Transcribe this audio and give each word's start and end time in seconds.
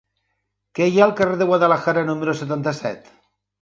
Què 0.79 0.87
hi 0.93 0.97
ha 1.01 1.05
al 1.07 1.13
carrer 1.21 1.37
de 1.43 1.49
Guadalajara 1.53 2.07
número 2.11 2.39
setanta-set? 2.43 3.19